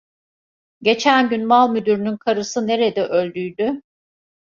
[0.81, 3.81] Geçen gün malmüdürünün karısı nerede öldüydü?